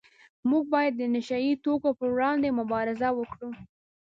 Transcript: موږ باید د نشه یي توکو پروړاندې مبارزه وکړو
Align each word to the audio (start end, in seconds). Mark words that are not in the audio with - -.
موږ 0.49 0.63
باید 0.73 0.93
د 0.97 1.03
نشه 1.13 1.37
یي 1.45 1.53
توکو 1.65 1.89
پروړاندې 1.99 2.49
مبارزه 2.59 3.09
وکړو 3.13 3.49